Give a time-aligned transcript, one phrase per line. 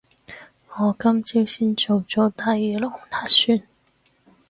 [0.79, 3.61] 我今朝先做咗第二輪核酸